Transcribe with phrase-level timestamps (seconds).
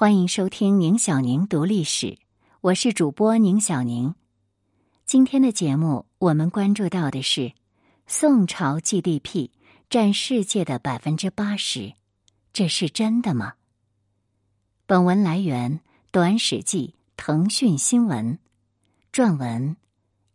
[0.00, 2.16] 欢迎收听宁小宁读历史，
[2.62, 4.14] 我是主播宁小宁。
[5.04, 7.52] 今天的节目，我们关注到的是
[8.06, 9.50] 宋朝 GDP
[9.90, 11.92] 占世界的百分之八十，
[12.54, 13.56] 这是真的吗？
[14.86, 15.72] 本文来源
[16.10, 18.38] 《短史记》腾讯新闻，
[19.12, 19.76] 撰文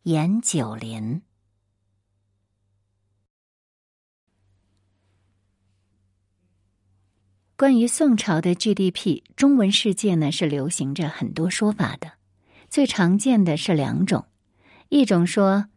[0.03, 1.23] 严九林。
[7.57, 12.11] 关于宋朝的 GDP，中文世界呢是流行着很多说法的，
[12.69, 14.25] 最常见的是两种，
[14.89, 15.67] 一种说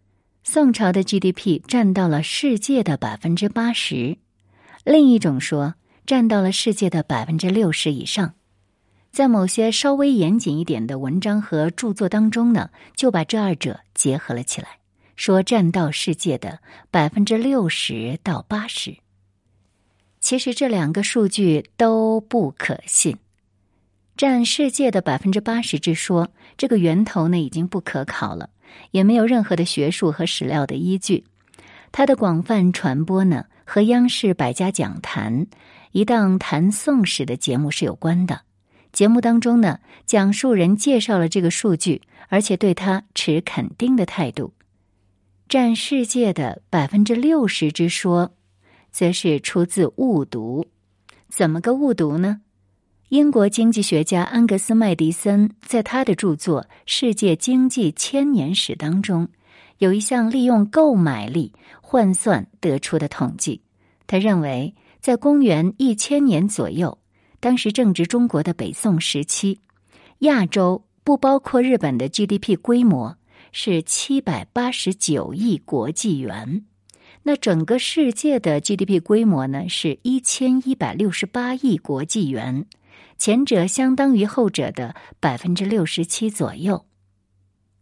[0.42, 4.18] 宋朝的 GDP 占到了世界的百分之八十，
[4.82, 8.34] 另一种说占到了世界的百分之六十以上。
[9.12, 14.80] 在某些稍微严谨一点的文章和著作当中呢，就把这二者结合了起来，
[15.14, 16.58] 说占到世界的
[16.90, 18.96] 百分之六十到八十。
[20.20, 23.16] 其实这两个数据都不可信，
[24.16, 28.50] 占世界的百分之八十之说，这个源头呢已经不可考了，
[28.90, 31.24] 也没有任何的学术和史料的依据。
[31.92, 35.46] 它的广泛传播呢，和央视《百家讲坛》
[35.92, 38.42] 一档谈宋史的节目是有关的。
[38.92, 44.52] 节目当中呢，讲述人介绍了这个数据，而且对他持肯定的态度。
[45.48, 48.32] 占世界的百分之六十之说。
[48.98, 50.66] 则是出自误读，
[51.28, 52.40] 怎么个误读呢？
[53.10, 59.28] 英国经济学家安格斯·麦迪森在他的著作《世界经济千年史》当中，
[59.78, 63.62] 有一项利用购买力换算得出的统计。
[64.08, 66.98] 他认为，在公元一千年左右，
[67.38, 69.60] 当时正值中国的北宋时期，
[70.22, 73.16] 亚洲不包括日本的 GDP 规模
[73.52, 76.64] 是七百八十九亿国际元。
[77.28, 82.64] 那整个世界的 GDP 规模呢，是一千一百六十八亿国际元，
[83.18, 86.86] 前者相当于后者的百分之六十七左右。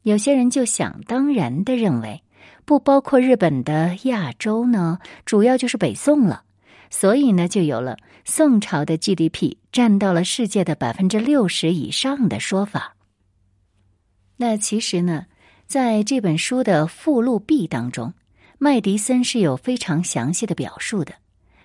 [0.03, 2.25] 有些人就想当然的认为，
[2.65, 6.43] 不包括日本的亚洲呢，主要就是北宋了，
[6.91, 12.97] 所以呢，就有了宋朝的 GDP 占到了世界的百分之六十以上的说法。
[14.39, 15.27] 那其实呢，
[15.69, 18.13] 在这本书的附录 B 当中。
[18.59, 21.15] 麦迪森是有非常详细的表述的，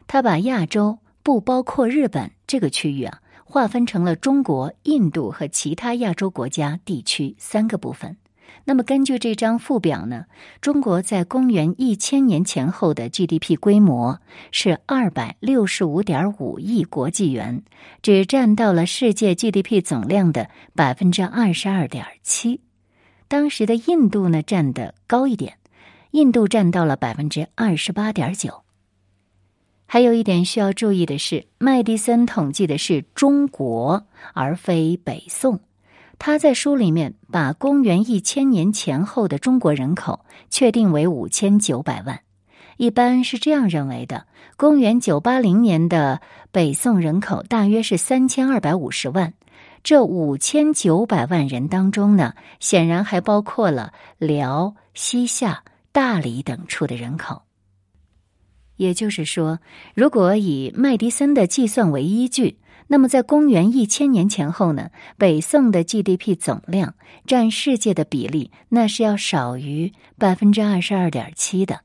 [0.08, 8.18] 他把亚洲不包括日本这个区域啊，划分成了中国、印度和其他亚洲国家地区三个部分。
[8.66, 10.26] 那么根据这张附表呢，
[10.60, 14.20] 中国在公元一千年前后的 GDP 规模
[14.52, 17.64] 是二百六十五点五亿国际元，
[18.02, 22.60] 只占到了世界 GDP 总量的百分之二十二点七。
[23.30, 25.58] 当时的印度呢，占的高一点。
[26.12, 28.62] 印度占到了百分之二十八点九。
[29.86, 35.60] 还有一点需要注意的是，麦迪森统计的是中国，而非北宋。
[36.18, 42.22] 他在书里面把公元一千年前后的中国人口确定为五千九百万，
[42.78, 49.34] 一般是这样认为的：公元九八零年的北宋人口大约是三千二百五十万。
[49.84, 55.64] 这五千九百万人当中呢，显然还包括了辽、西夏。
[55.92, 57.42] 大理等处的人口，
[58.78, 59.60] 也就是说，
[59.94, 71.82] 如果以麦迪森的计算为依据，那么在公元一千年前后呢，北宋的 GDP 总量占世界的比例，那是要少于百分之二十二点七的。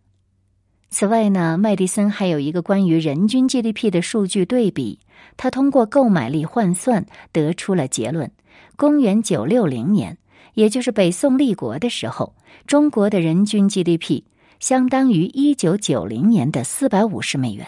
[0.88, 5.00] 此外呢，麦迪森还有一个关于人均 GDP 的数据对比，
[5.36, 8.30] 他通过购买力换算得出了结论：
[8.76, 10.16] 公元九六零年。
[10.56, 12.34] 也就是北宋立国的时候，
[12.66, 14.22] 中国的人均 GDP
[14.58, 17.66] 相当于一九九零年的四百五十美元，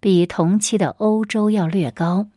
[0.00, 2.28] 比同期的欧洲要略高。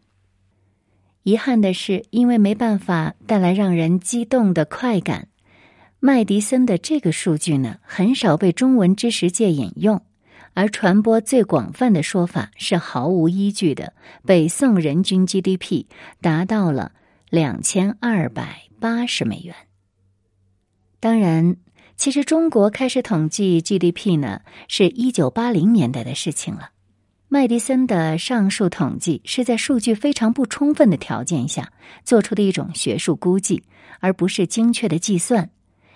[1.21, 5.27] 遗憾的是，因为没办法带来让人激动的快感，
[5.99, 10.01] 麦迪森的这个数据呢，很少被中文知识界引用，
[10.55, 13.93] 而传播最广泛的说法是毫无依据的。
[14.25, 15.85] 北宋人均 GDP
[16.21, 16.91] 达到了
[17.29, 19.55] 两千二百八十美元。
[21.01, 21.57] 当然，
[21.97, 26.69] 其实中国开始统计 GDP 呢，是一九八零年代的事情了。
[27.27, 31.71] 麦迪森的上述统计是在数据非常不充分的条件下
[32.03, 33.63] 做出的一种学术估计，
[33.99, 35.49] 而不是精确的计算。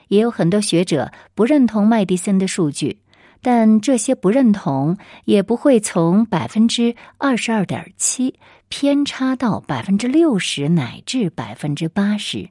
[0.08, 2.98] 也有很多学者不认同麦迪森的数据，
[3.44, 12.50] 但这些不认同也不会从百分之二十二点七偏差到百分之六十乃至百分之八十。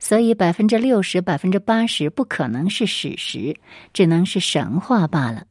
[0.00, 3.54] 所以，百分之六十、百分之八十不可能是史实，
[3.92, 5.46] 只能是神话罢了。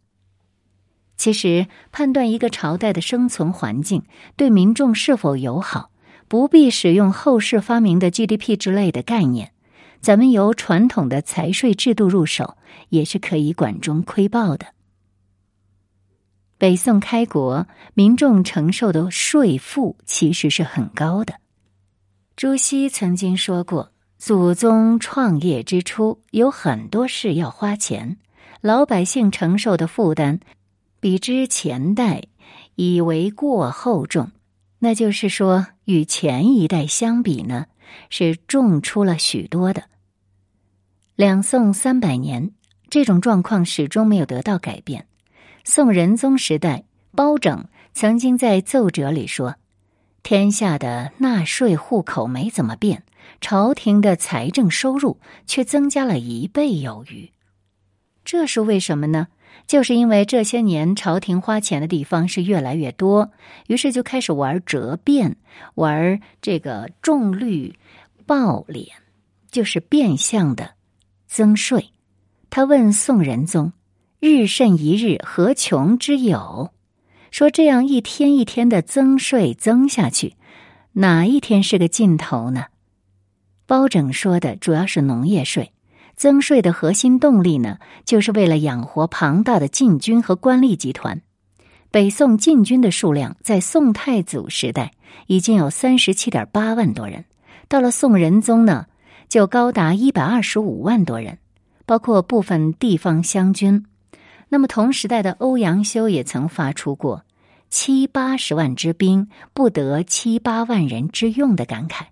[1.16, 4.04] 其实，判断一个朝代的生存环境
[4.36, 5.92] 对民众是否友好，
[6.28, 9.54] 不必使用后世发明的 GDP 之类的概念，
[10.01, 12.57] 咱们由传统的财税制度入手，
[12.90, 14.66] 也是可以管中窥豹的。
[16.57, 21.36] 北宋开国，民众承受的税负其实是很高的。
[22.36, 28.18] 朱熹曾经说过，祖宗创业之初，有很多事要花钱，
[28.60, 30.42] 老百姓承受的负担，
[31.00, 32.24] 比之前代
[32.75, 34.30] 以为过厚重。
[34.80, 37.68] 那就是说，与前一代相比呢，
[38.10, 39.83] 是重出了许多的。
[41.15, 42.51] 两宋三百年，
[42.89, 45.07] 这种状况始终没有得到改变。
[45.63, 46.83] 宋仁宗时代，
[47.15, 49.56] 包拯曾经在奏折里说
[50.24, 53.04] ：“天下的纳税户口没怎么变，
[53.41, 57.31] 朝廷的财政收入却增加了一倍有余。
[58.24, 59.27] 这是为什么呢？”
[59.68, 63.31] 就是因为这些年朝廷花钱的地方是越来越多，
[63.68, 65.38] 于是就开始玩折变，
[65.75, 67.75] 玩这个重率
[68.25, 68.88] 暴敛，
[69.51, 70.71] 就是变相的
[71.27, 71.91] 增税。
[72.50, 73.74] 他问宋仁宗
[74.19, 76.71] ：“日甚一日，何穷之有？”
[77.30, 80.36] 说这样一天一天的增税增下去，
[80.94, 82.65] 哪一天是个尽头呢？
[83.69, 85.71] 包拯说的主要是农业税。
[86.16, 91.21] 增税的核心动力呢，就是为了养活庞大的禁军和官吏集团。
[91.92, 94.92] 北宋禁军的数量在宋太祖时代
[95.27, 97.25] 已经有三十七点八万多人，
[97.68, 98.88] 到了宋仁宗呢，
[99.30, 101.38] 就高达一百二十五万多人，
[101.86, 103.86] 包括部分地方乡军。
[104.50, 107.24] 那么同时代的欧阳修也曾发出过
[107.69, 112.06] “七八十万之兵不得七八万人之用”的感慨。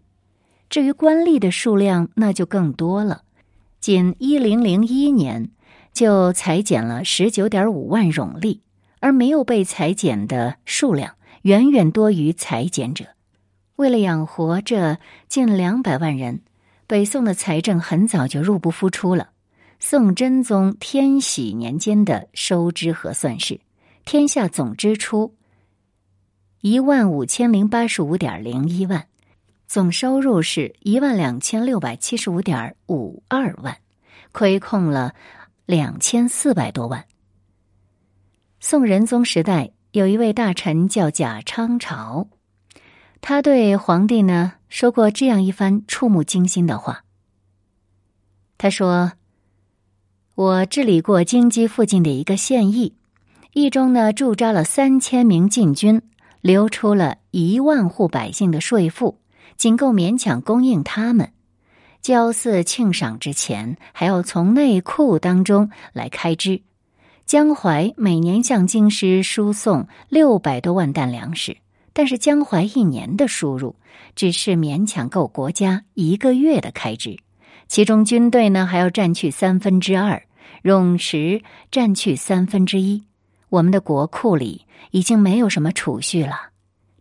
[0.70, 3.24] 至于官吏的数量，那就更多了。
[3.80, 5.50] 仅一零零一年，
[5.94, 8.60] 就裁减了十九点五万冗吏，
[9.00, 13.06] 而没有被裁减的数量远远多于裁减者。
[13.78, 14.98] 为了养活这
[15.30, 16.42] 近两百万人，
[16.88, 19.30] 北宋的财政很早就入不敷出了。
[19.80, 23.60] 宋真宗天禧年间的收支核算是：
[24.04, 25.36] 天下总支出
[26.62, 29.06] 一万五千零八十五点零一万。
[29.68, 33.78] 总收入是一万两千六百七十五点五二万，
[34.32, 35.14] 亏空了
[35.66, 37.04] 两千四百多万。
[38.62, 42.30] 宋仁宗时代有一位大臣叫贾昌朝，
[43.20, 47.04] 他对皇帝呢说过这样一番触目惊心的话。
[48.58, 49.12] 他说
[50.36, 52.96] ：“我治理过京畿附近的一个县邑，
[53.52, 56.02] 邑中呢驻扎了三千名禁军，
[56.40, 59.20] 留出了一万户百姓的税赋。”
[59.58, 61.32] 仅够勉强供应他们，
[62.02, 66.62] 交祀庆赏之前，还要从内库当中来开支。
[67.26, 71.58] 江淮每年向京师输送六百多万担粮食，
[71.92, 73.76] 但是江淮一年的输入
[74.16, 77.18] 只是勉强够国家一个月的开支，
[77.68, 80.24] 其中军队呢还要占去三分之二，
[80.64, 83.04] 冗食占去三分之一。
[83.50, 86.52] 我们的国库里已经没有什么储蓄了，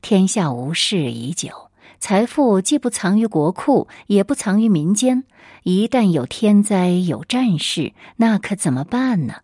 [0.01, 1.66] 天下无事已久。
[1.99, 5.25] 财富既不藏于国库，也不藏于民间。
[5.63, 9.35] 一旦有天灾、有战事，那可怎么办呢？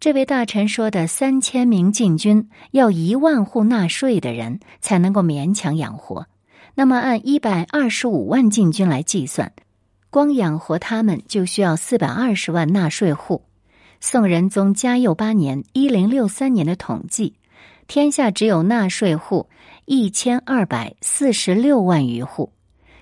[0.00, 6.26] 这位大臣说的三千名禁军要一万户纳税的人才能够勉强养活。
[6.74, 9.52] 那么按一百二十五万禁军来计算，
[10.08, 13.42] 光养活他们就需要四百二十万纳税户。
[14.00, 17.34] 宋仁宗嘉佑八年（一零六三年）的统计，
[17.90, 19.48] 天下只有纳税户。
[19.84, 22.52] 一千二百四十六万余户，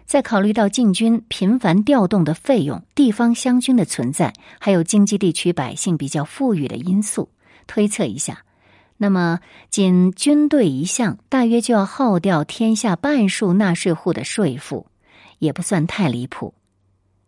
[0.07, 7.29] 再考虑到禁军频繁调动的费用、地方湘军的存在，还有经济地区百姓比较富裕的因素，
[7.67, 8.43] 推测一下，
[8.97, 14.87] 那么仅军队一项，大约就要耗掉天下半数纳税户的税赋，
[15.39, 16.55] 也不算太离谱。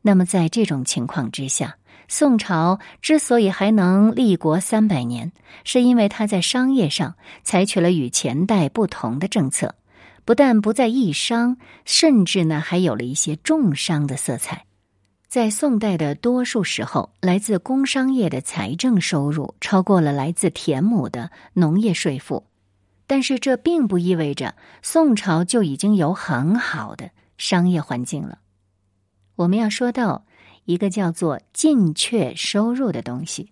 [0.01, 1.77] 那么在这种情况之下，
[2.13, 5.31] 宋朝之所以还能立国三百年，
[5.63, 7.15] 是因为他在商业上
[7.45, 9.77] 采取了与前代不同的政策，
[10.25, 14.65] 不但不再抑商，甚至呢还有了一些重商的色彩。
[15.29, 22.45] 在宋代的多数时候，来自工商业的财政收入超过了来自田亩的农业税赋，
[23.07, 28.41] 但是这并不意味着宋朝就已经有很好的商业环境了。
[29.37, 30.25] 我们要说到。
[30.71, 33.51] 一个叫做进却收入的东西，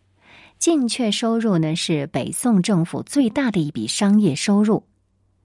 [0.58, 4.84] 进却收入呢是北宋政府最大的一笔商业收入。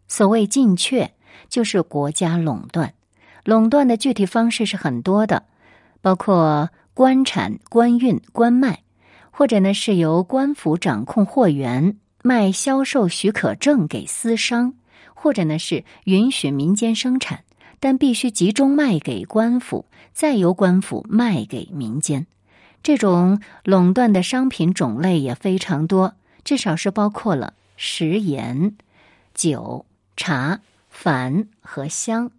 [0.08, 1.12] 所谓进却，
[1.50, 2.94] 就是国家垄断。
[3.44, 5.46] 垄断的具体方式是很多的，
[6.02, 8.84] 包括官产、官运、官卖，
[9.32, 14.76] 或者呢是由官府掌控货源，卖销售许可证给私商，
[15.16, 17.44] 或者呢是允许民间生产，
[17.84, 22.28] 但必须集中卖给官府，再由官府卖给民间。
[22.82, 28.78] 这种垄断的商品种类也非常多，至少是包括了食盐、
[29.34, 29.86] 酒、
[30.16, 30.62] 茶、
[30.98, 32.32] 矾和香。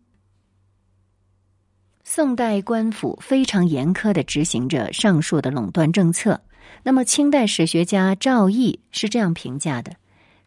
[2.04, 6.40] 宋代官府非常严苛的执行着上述的垄断政策。
[6.84, 9.96] 那么，清代史学家赵翼是这样评价的：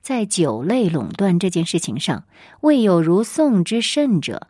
[0.02, 2.24] 在酒类垄断这件事情上，
[2.62, 4.48] 未有如宋之甚者。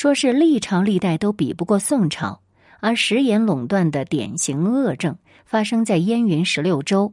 [0.00, 2.40] 说是历朝历代都比不过宋朝。
[2.80, 7.12] 而食盐垄断的典型恶政发生在燕云十六州。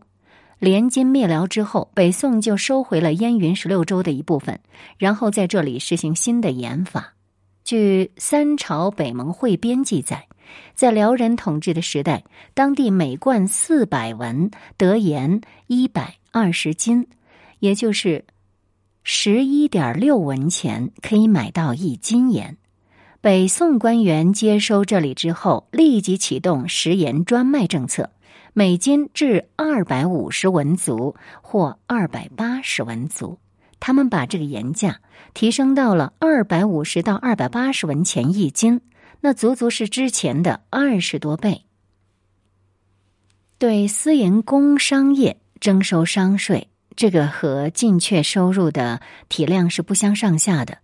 [0.57, 4.61] 联金灭辽之后，北宋就收回了燕云十六州的一部分，
[4.97, 7.15] 然后在这里实行新的盐法。
[7.65, 10.25] 据《三朝北盟会编》记载，
[10.73, 17.05] 在辽人统治的时代，当地每贯四百文得盐一百二十斤，
[17.59, 18.23] 也就是
[19.03, 22.55] 十一点六文钱，可以买到一斤盐。
[23.27, 28.11] 北宋官员接收这里之后，立即启动食盐专卖政策，
[28.53, 33.37] 每斤至二百五十文足或二百八十文足。
[33.81, 35.01] 他们把这个盐价
[35.33, 38.79] 提升到了二百五十到二百八十文钱一斤，
[39.19, 41.65] 那足足是之前的二十多倍。
[43.57, 50.77] 对私营工商业征收商税，这个和进却收入的体量是不相上下的。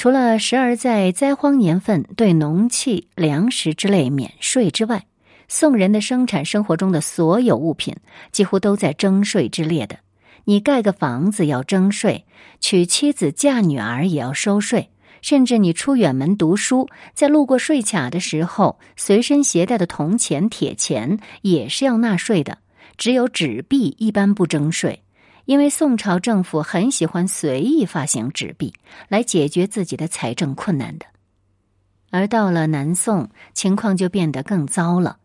[0.00, 5.04] 除了时而在灾荒年份对农器、粮食之类免税之外，
[5.46, 7.94] 宋人的生产生活中的所有物品
[8.32, 9.98] 几乎都在征税之列的。
[10.44, 12.24] 你盖个房子要征税，
[12.60, 14.88] 娶妻子嫁女儿也要收税，
[15.20, 22.56] 甚至你出远门读书，在路过税卡的时候，随身携带的铜钱、铁钱也是要纳税的。
[22.96, 25.02] 只有纸币一般不征税，
[25.50, 28.72] 因为宋朝政府很喜欢随意发行纸币
[29.08, 31.06] 来解决自己的财政困难的。
[32.10, 35.16] 而到了南宋，情况就变得更糟了，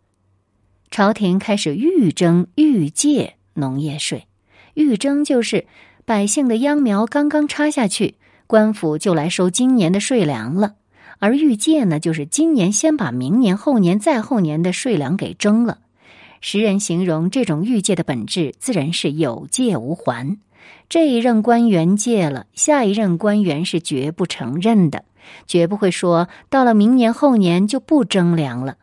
[0.89, 4.25] 朝廷开始预征预借农业税。
[4.73, 5.67] 预征就是
[6.05, 8.15] 百姓的秧苗刚刚插下去，
[8.47, 10.69] 官府就来收今年的税粮了；
[11.19, 15.81] 而预借呢，就是今年先把明年、后年、再后年的税粮给征了。
[16.41, 20.37] 时人形容这种欲界的本质，自然是有借无还。
[20.89, 25.05] 这一任官员借了，下一任官员是绝不承认的，
[25.47, 28.77] 绝不会说到了明年、后年就不征粮了。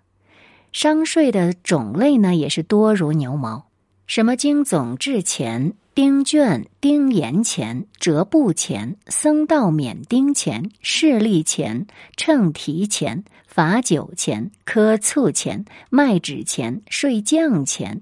[0.73, 3.66] 商税的种类呢，也是多如牛毛，
[4.06, 5.75] 什么经总制钱。
[5.94, 18.00] 丁卷、丁盐钱、折布钱、僧道免丁钱、势利钱、秤提钱、罚酒钱、磕醋钱、卖纸钱、睡酱钱，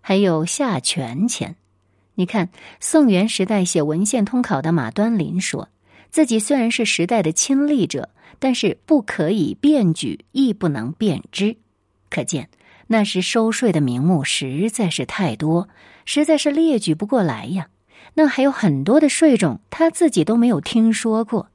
[0.00, 1.56] 还有下权钱。
[2.14, 5.68] 你看，宋元时代写文献通考的马端林说
[6.08, 11.56] 自己虽然是时代的亲历者，但是不可以辩举，亦不能辩之。
[12.08, 12.48] 可见。
[12.86, 15.68] 那时收税的名目实在是太多，
[16.04, 17.68] 实在是列举不过来呀。
[18.14, 21.48] 那还有很多的税种，他自己都没有听说过。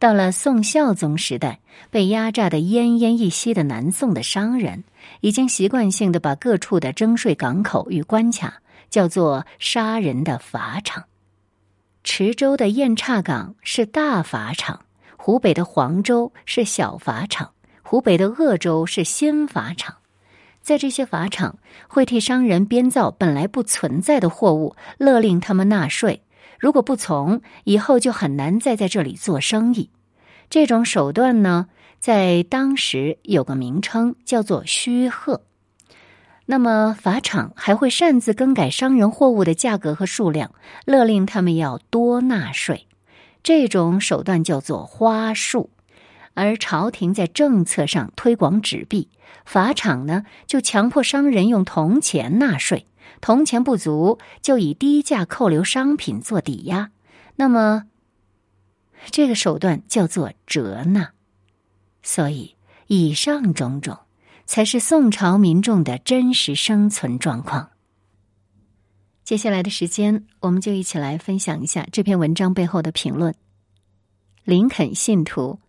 [0.00, 4.82] 到了宋孝宗时代，被压榨的奄奄一息的南宋的商人，
[5.20, 11.04] 已经习惯性的把各处的征税港口与关卡叫做杀人的法场。
[12.02, 14.86] 池州的雁岔港是大法场，
[15.18, 17.50] 湖北的黄州是小法场，
[17.82, 19.96] 湖北的鄂州是新法场。
[20.62, 26.22] 在这些法场，会替商人编造本来不存在的货物，勒令他们纳税。
[26.60, 29.90] 如果不从，以后就很难再在这里做生意。
[30.50, 35.42] 这种手段呢，在当时有个名称，叫做虚贺。
[36.46, 40.52] 那么法场还会擅自更改商人货物的价格和数量，
[40.84, 42.86] 勒令他们要多纳税。
[43.42, 45.70] 这种手段叫做花术。
[46.34, 49.08] 而朝廷在政策上推广纸币，
[49.44, 52.86] 法场呢就强迫商人用铜钱纳税，
[53.20, 56.90] 铜钱不足就以低价扣留商品做抵押。
[57.36, 57.86] 那么，
[59.10, 61.12] 这个手段叫做折纳。
[62.02, 63.98] 所以，以上种种
[64.46, 67.70] 才是宋朝民众的真实生存状况。
[69.24, 73.34] 接下来的时间，我们就一起来分享一下这篇文章背后的评论。
[74.44, 75.60] 林肯信徒。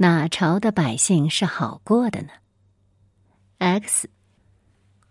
[0.00, 2.28] 哪朝的百姓是好过的呢
[3.58, 4.08] ？X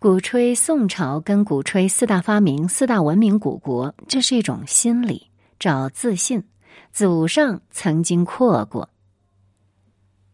[0.00, 5.26] 鼓吹宋朝跟鼓吹四大发明、四大文明古国，这是一种心理，
[5.58, 6.44] 找自信。
[6.92, 8.90] 祖上曾经阔过。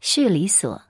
[0.02, 0.82] 序里所，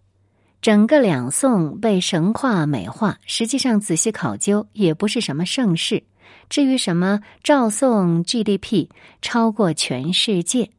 [0.61, 6.03] 整个两宋被神话美化，实际上仔细考究也不是什么盛世。
[6.49, 8.89] 至于什么赵宋 GDP
[9.23, 10.73] 超过全世界，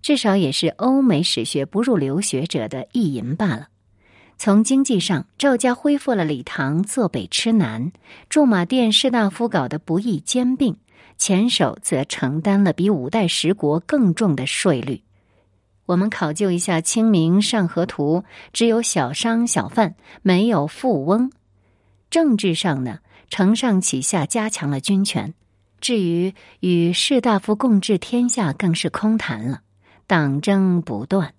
[0.00, 3.68] 至少也是欧美史学不入流学者的意淫罢了。
[4.44, 7.92] 从经济上，赵家恢复了李唐坐北吃南，
[8.28, 10.78] 驻马店士大夫搞得不义兼并，
[11.16, 15.04] 前手则承担了比五代十国更重的税率。
[15.86, 21.30] 我们考究一下《清明上河图》，只有小商小贩，没有富翁。
[22.10, 22.98] 政治上呢，
[23.30, 25.34] 承上启下，加强了军权。
[25.80, 29.60] 至于与士大夫共治天下，更是空谈了。
[30.08, 31.32] 党争不断，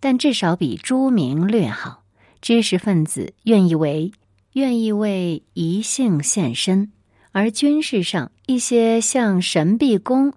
[0.00, 1.99] 但至少比朱明略好。
[2.40, 4.12] 知识分子愿意为
[4.52, 6.90] 愿意为一姓献身，
[7.32, 10.32] 而军事上一些像神臂弓，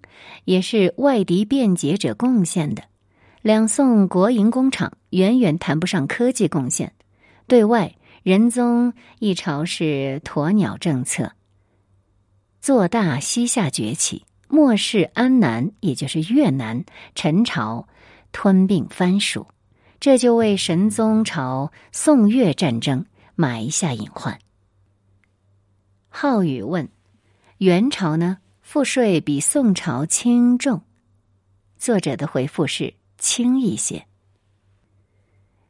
[0.45, 2.83] 也是外敌辩解者贡献的。
[3.41, 6.93] 两宋国营工厂远远谈不上科技贡献，
[7.47, 11.33] 对外仁宗一朝是鸵鸟政策，
[12.61, 17.87] 做大西夏崛起，末世安南也就是越南陈朝
[18.31, 19.47] 吞并藩属，
[20.03, 23.05] 这就为神宗朝宋越战争
[23.35, 24.37] 埋下隐患。
[26.09, 26.89] 浩宇问：
[27.59, 28.39] 元朝呢？
[28.61, 30.81] 赋税比宋朝轻重？
[31.77, 32.95] 作者的回复是。
[33.17, 34.05] 轻一些。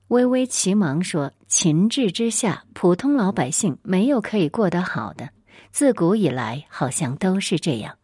[0.08, 5.30] 微微其忙说：“秦制之下，普通老百姓没有可以过得好的，
[5.70, 8.00] 自古以来好像都是这样。”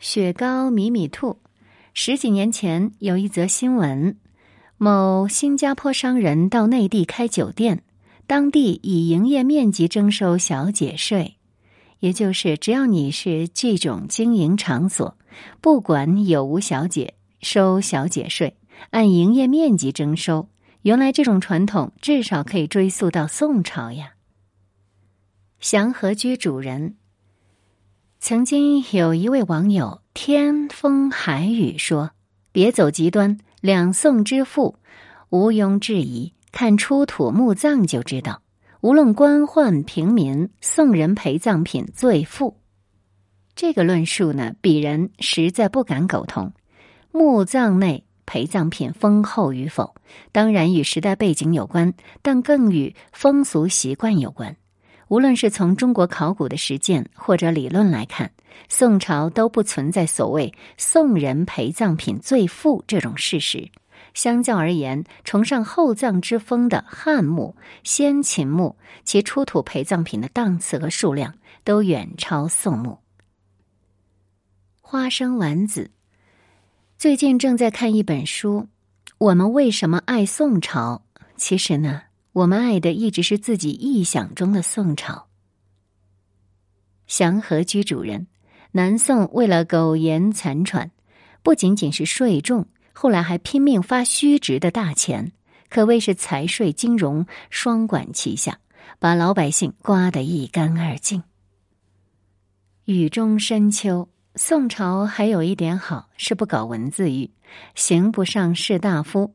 [0.00, 1.40] 雪糕米米兔，
[1.92, 4.18] 十几年前有一则新闻：
[4.76, 7.82] 某新加坡商人到内地开酒店，
[8.26, 11.36] 当地以营业面积征收小姐税，
[12.00, 15.16] 也就是只要你是这种经营场所，
[15.60, 17.14] 不管有无小姐。
[17.40, 18.56] 收小姐税，
[18.88, 20.48] 按营业面积征收。
[20.80, 24.14] 原来这种传统至少可以追溯到宋朝呀。
[25.60, 26.96] 祥和居主人
[28.18, 32.12] 曾经有一位网友天风海雨说
[32.50, 34.76] ：“别走极端，两宋之富
[35.30, 38.42] 毋庸置疑，看出土墓葬就知道。
[38.82, 42.58] 无论官宦平民，宋人陪葬品最富。”
[43.56, 46.52] 这个论述呢，鄙人实在不敢苟同。
[47.10, 49.94] 墓葬内陪葬品丰厚与否，
[50.30, 54.54] 当然与时代背景有关，但更与风俗习惯有关。
[55.08, 58.30] 无论是从中国考古的实践或者理论来看，
[58.68, 63.70] 宋朝都不存在所谓“宋人陪葬品最富”这种事实。
[64.14, 72.98] 相较而言，崇尚厚葬之风的汉墓、先秦墓，其出土陪葬品的档次和数量都远超宋墓。
[74.80, 75.90] 花生丸子。
[76.96, 78.68] 最近正在看一本书，
[79.18, 81.02] 我们为什么爱宋朝？
[81.36, 85.26] 其实呢，我们爱的一直是自己臆想中的宋朝。
[87.08, 88.28] 祥和居主人，
[88.76, 90.90] 南宋为了苟延残喘，
[91.44, 95.30] 不仅仅是税重，后来还拼命发虚值的大钱，
[95.68, 98.58] 可谓是财税金融双管齐下，
[98.98, 101.22] 把老百姓刮得一干二净。
[102.86, 104.08] 雨中深秋。
[104.36, 107.30] 宋朝还有一点好，是不搞文字狱，
[107.76, 109.32] 刑不上士大夫。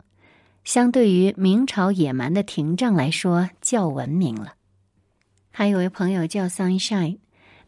[0.65, 4.56] 相对于明朝野蛮的廷杖来说，较文明了。
[5.52, 7.19] 还有位朋友叫 Sunshine，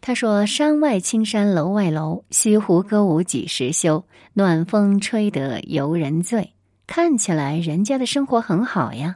[0.02, 4.04] 他说：“山外青山楼外楼，西湖歌舞几时休？
[4.34, 6.54] 暖风吹得游人醉。”
[6.88, 9.16] 看起来人家的生活很好呀，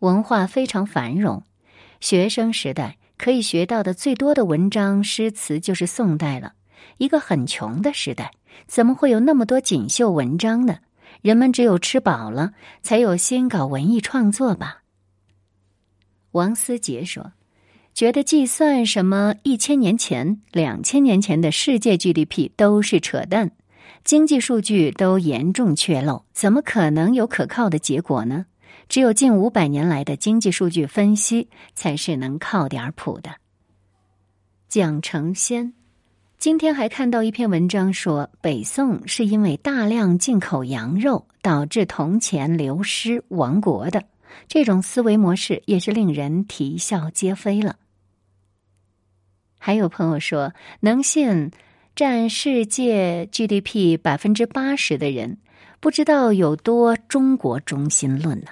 [0.00, 1.42] 文化非常繁荣。
[2.00, 6.52] 学生时代可以学到的最多的文章诗词，就是宋代了。
[6.98, 8.32] 一个很穷的时代，
[8.66, 10.80] 怎么会有那么多锦绣文章呢？
[11.22, 14.82] 人们只有吃饱了，才有心搞文艺创作吧。
[16.32, 17.32] 王思杰说
[17.94, 23.50] ：“觉得计算什么一千年前、两千年前的世界 GDP 都是扯淡，
[24.02, 28.46] 经济数据都严重缺漏，怎么可能有可靠的结果呢？
[28.88, 33.30] 只有近五百年来的经济数据分析才是能靠点谱的。”
[34.68, 35.74] 蒋成先。
[36.38, 44.02] 今天还看到一篇文章说，北宋是因为大量进口羊肉导致铜钱流失亡国的，
[44.48, 47.76] 这种思维模式也是令人啼笑皆非了。
[49.64, 51.52] 还有朋友说，能信
[51.94, 55.38] 占世界 GDP 百分之八十的人，
[55.78, 58.48] 不知道有多中国中心论呢？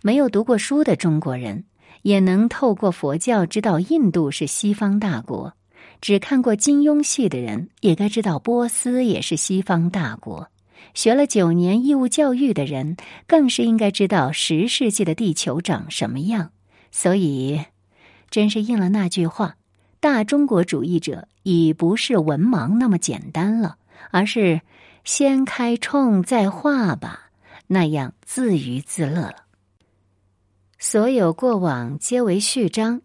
[0.00, 1.64] 没有读过书的中国人，
[2.00, 5.52] 也能透过佛教知道印度是西方大国。
[6.00, 10.48] 只看过金庸戏的人，也该知道波斯也是西方大国。
[10.94, 16.52] 学了九年义务教育的人，更是应该知道十世纪的地球长什么样。
[16.90, 17.60] 所以，
[18.30, 19.56] 真是应了那句话：
[20.00, 23.76] 大中国主义者已不是文盲那么简单了，
[24.10, 24.62] 而是
[25.04, 27.30] 先开创再画吧，
[27.66, 29.36] 那样自娱自乐了。
[30.78, 33.02] 所有过往皆为序章。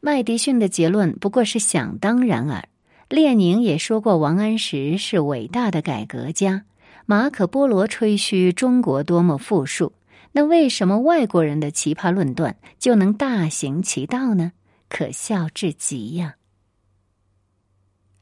[0.00, 2.68] 麦迪逊的结论不过是想当然耳。
[3.08, 6.64] 列宁也说过，王安石是伟大的改革家。
[7.06, 9.92] 马可·波罗吹嘘中国多么富庶，
[10.32, 14.50] 那为什么外国人的奇葩论断就能大行其道呢？
[14.92, 16.36] 可笑至极呀！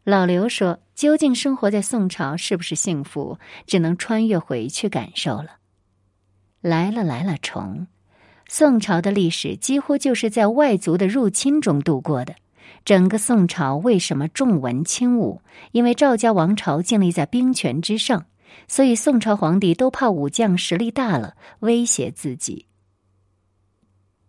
[0.04, 5.56] 老刘说：“究竟生活在宋朝是不是幸福，只能穿越回去感受了。”
[6.62, 7.88] 来了来了，虫。
[8.48, 12.37] 宋朝的历史几乎就是在外族的入侵中度过的。
[12.85, 15.42] 整个宋朝为什么重文轻武？
[15.72, 18.26] 因为赵家王朝建立在兵权之上，
[18.68, 22.66] 所以宋朝皇帝都怕武将实力大了威胁自己。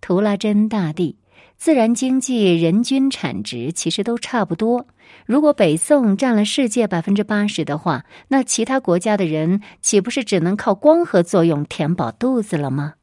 [0.02, 1.20] 图拉真大帝，
[1.62, 4.88] 自然经济人均产值其实都差不多。
[5.28, 12.96] 如果北宋占了世界百分之八十的话，那其他国家的人岂不是只能靠光合作用填饱肚子了吗？